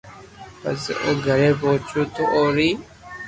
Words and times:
پسي 0.59 0.93
او 1.03 1.11
گھري 1.25 1.51
پوچيو 1.59 2.03
تو 2.13 2.23
اوري 2.35 2.69